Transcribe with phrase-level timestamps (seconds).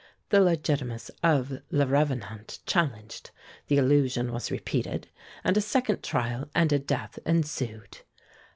[0.29, 3.29] The Legitimists of 'Le Revenant' challenged;
[3.67, 5.09] the allusion was repeated,
[5.43, 7.99] and a second trial and a death ensued.